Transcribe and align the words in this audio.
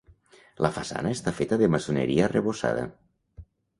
La 0.65 0.69
façana 0.77 1.11
està 1.17 1.33
feta 1.41 1.59
de 1.63 1.67
maçoneria 1.75 2.25
arrebossada. 2.31 2.87